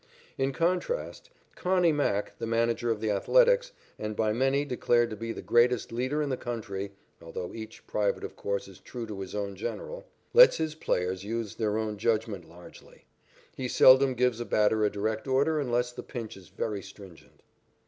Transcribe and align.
In 0.35 0.51
contrast, 0.51 1.29
"Connie" 1.55 1.91
Mack, 1.91 2.35
the 2.39 2.47
manager 2.47 2.89
of 2.89 3.01
the 3.01 3.11
Athletics, 3.11 3.71
and 3.99 4.15
by 4.15 4.33
many 4.33 4.65
declared 4.65 5.11
to 5.11 5.15
be 5.15 5.31
the 5.31 5.43
greatest 5.43 5.91
leader 5.91 6.23
in 6.23 6.29
the 6.29 6.37
country 6.37 6.93
(although 7.21 7.53
each 7.53 7.85
private, 7.85 8.23
of 8.23 8.35
course, 8.35 8.67
is 8.67 8.79
true 8.79 9.05
to 9.05 9.19
his 9.19 9.35
own 9.35 9.55
general), 9.55 10.05
lets 10.33 10.57
his 10.57 10.73
players 10.73 11.23
use 11.23 11.53
their 11.53 11.77
own 11.77 11.97
judgment 11.99 12.49
largely. 12.49 13.05
He 13.55 13.67
seldom 13.67 14.15
gives 14.15 14.39
a 14.39 14.45
batter 14.45 14.83
a 14.83 14.89
direct 14.89 15.27
order 15.27 15.59
unless 15.59 15.91
the 15.91 16.01
pinch 16.01 16.35
is 16.35 16.47
very 16.49 16.81
stringent. 16.81 17.43